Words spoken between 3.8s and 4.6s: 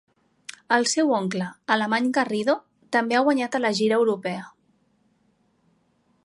gira europea.